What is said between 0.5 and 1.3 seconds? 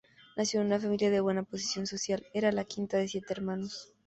en una familia de